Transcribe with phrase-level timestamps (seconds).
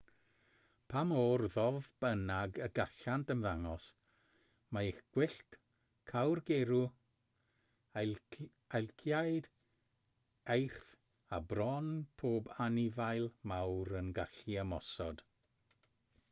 [0.91, 3.83] pa mor ddof bynnag y gallant ymddangos
[4.77, 5.57] mae ych gwyllt
[6.13, 6.81] cawrgeirw
[8.81, 9.51] elciaid
[10.57, 10.91] eirth
[11.39, 11.93] a bron
[12.23, 15.23] pob anifail mawr yn gallu ymosod